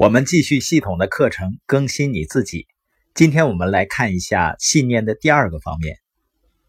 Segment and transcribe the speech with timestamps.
[0.00, 2.66] 我们继续系统的课程，更新你自己。
[3.12, 5.98] 今天我们来看一下信念的第二个方面：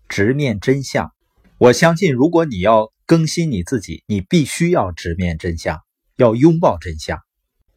[0.09, 1.13] 直面真相。
[1.57, 5.79] 我相信，如果你要更新你自己，你必须要直面真相，
[6.17, 7.21] 要拥抱真相。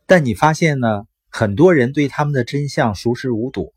[0.06, 3.73] 但你发现呢，很多人对他们的真相熟视无睹。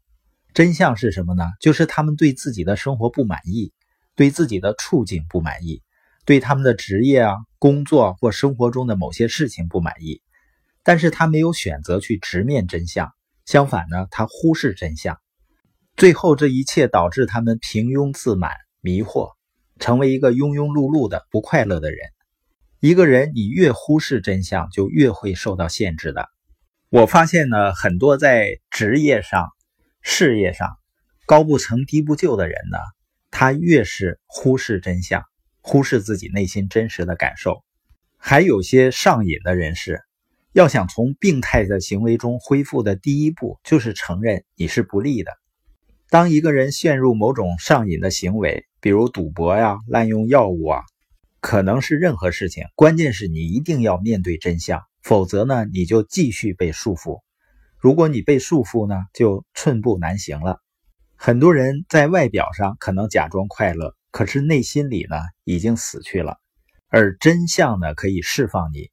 [0.55, 1.43] 真相是什么呢？
[1.61, 3.71] 就是他们对自己的生活不满意，
[4.15, 5.83] 对自己的处境不满意，
[6.25, 10.23] 对他们的职业啊、工作或生活中的某些事情不满意。
[10.87, 13.11] 但是他没有选择去直面真相，
[13.43, 15.19] 相反呢，他忽视真相，
[15.97, 19.33] 最后这一切导致他们平庸自满、迷惑，
[19.81, 21.99] 成为一个庸庸碌碌的不快乐的人。
[22.79, 26.29] 一个人你越忽视真相，就越会受到限制的。
[26.87, 29.49] 我发现呢，很多在职业上、
[30.01, 30.77] 事业上
[31.25, 32.77] 高不成低不就的人呢，
[33.29, 35.21] 他越是忽视真相，
[35.59, 37.61] 忽视自己内心真实的感受，
[38.15, 40.06] 还有些上瘾的人士。
[40.57, 45.31] 要想从病态的行为中恢复的第一步，就是承认你是不利的。
[46.09, 50.81] 当一个人陷入某种上瘾的行为，比如赌博呀、滥用药物啊，
[51.41, 57.21] 可能是任何事情，关键是你一定要面对真相，否则呢，你就继续被束缚。
[57.77, 60.59] 如果你被束缚呢，就寸步难行了。
[61.15, 66.39] 很多人在外表上可能假装快乐，可是内心里呢，已经死去了。
[66.87, 68.89] 而真相呢，可以释放你。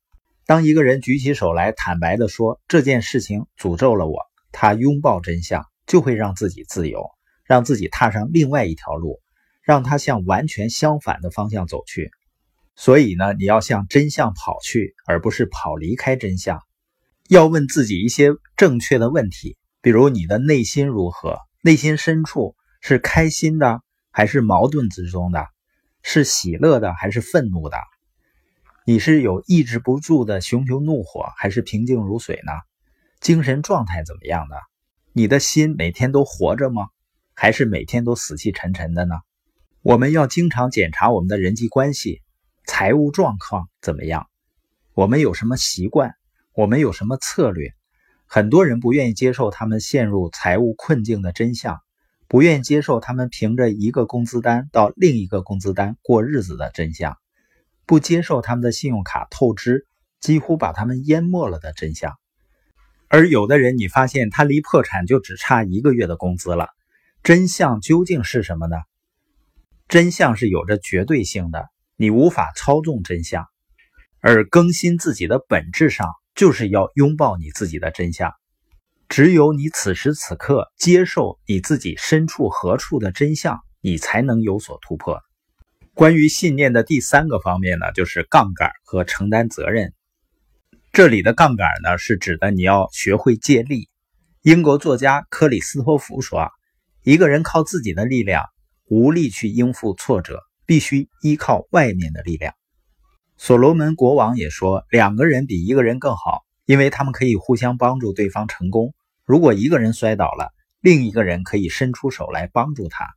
[0.47, 4.19] 当一个人举起手来，坦白地说这件事情诅咒了我，
[4.53, 7.09] 他拥抱真相，就会让自己自由，
[7.45, 9.21] 让自己踏上另外一条路，
[9.63, 12.11] 让他向完全相反的方向走去。
[12.77, 16.61] 所以呢，你要向真相跑去，而不是跑离开真相。
[17.29, 21.39] 要问自己一些正确的问题，比如你的内心如何？
[21.63, 25.47] 内心深处是开心的，还是矛盾之中的？
[26.03, 27.79] 是喜乐的，还是愤怒的？
[28.87, 32.53] 你是有抑制不住的熊熊怒火，还是平静如水呢？
[33.19, 34.57] 精神状态怎么样呢？
[35.15, 36.89] 你的心每天都活着吗？
[37.33, 39.15] 还是每天都死气沉沉的呢？
[39.81, 42.21] 我们要经常检查我们的人际关系、
[42.67, 44.27] 财务状况怎么样？
[44.93, 46.15] 我们有什么习惯？
[46.55, 47.73] 我们有什么策略？
[48.27, 51.81] 很多人不愿意接受他们陷入财务困境的真相，
[52.29, 57.17] 不愿意接受他们凭着一个工资单到另一个工资单过日子的真相。
[57.87, 59.87] 不接受他们的信用卡透支，
[60.21, 62.15] 几乎把他们淹没了的真相。
[63.09, 66.69] 而有的人，你发现他离破产就只差一个月的工资了。
[67.23, 68.77] 真相究竟是什么呢？
[69.89, 73.47] 真相是有着绝对性的，你无法操纵真相。
[74.21, 78.33] 而更新自己的本质上，就是要拥抱你自己的真相。
[79.09, 85.21] 只有你此时此刻接受你自己身处何处的真相，你才能有所突破。
[85.95, 89.93] 关于信念的第三个方面呢，就是杠杆和承担责任。
[90.93, 93.89] 这里的杠杆呢，是指的你要学会借力。
[94.43, 96.51] 英国作家克里斯托弗说
[97.05, 98.45] ：“一个人靠自己的力量
[98.87, 102.55] 无力去应付挫折，必须依靠外面的力量。”
[103.39, 108.95] 所罗门国王也说：“两个人比一个人更好，因为他们可以互相帮助对方成功。
[109.25, 113.15] 如果一个人摔倒了，另一个人可以伸出手来帮助他。”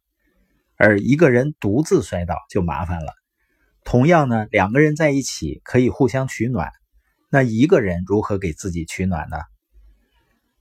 [0.78, 3.14] 而一个人独自摔倒就麻烦了。
[3.84, 6.72] 同样呢，两个人在一起可以互相取暖，
[7.30, 9.38] 那一个人如何给自己取暖呢？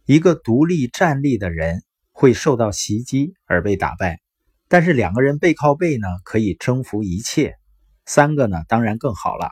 [0.05, 1.83] 一个独立站立的人
[2.13, 4.21] 会受到袭击而被打败，
[4.69, 7.57] 但是两个人背靠背呢，可以征服一切。
[8.05, 9.51] 三个呢，当然更好了。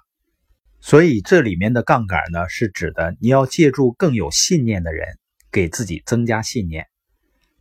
[0.81, 5.19] 所以这里面的杠杆呢，是指的你要借助更有信念的人，
[5.51, 6.87] 给自己增加信念。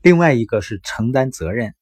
[0.04, 1.74] 另外一个是承担责任。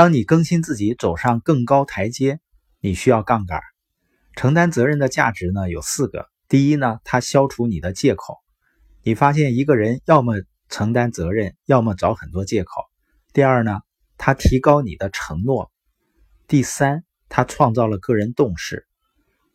[0.00, 2.40] 当你更新自己，走上更高台阶，
[2.80, 3.60] 你需要杠杆。
[4.34, 8.38] 承担责任的价值呢有四个：第一呢，它消除你的借口。
[9.02, 10.36] 你发现一个人要么
[10.70, 12.80] 承担责任，要么找很多借口。
[13.34, 13.80] 第二呢，
[14.16, 15.70] 它提高你的承诺。
[16.48, 18.86] 第三，它创造了个人动势。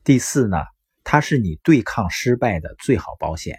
[0.04, 0.58] 第四呢，
[1.04, 3.58] 它是你对抗失败的最好保险。